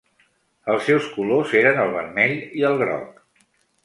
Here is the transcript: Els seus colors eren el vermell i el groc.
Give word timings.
Els 0.75 0.85
seus 0.87 1.09
colors 1.17 1.53
eren 1.59 1.81
el 1.83 1.93
vermell 1.97 2.33
i 2.63 2.65
el 2.71 2.81
groc. 2.81 3.13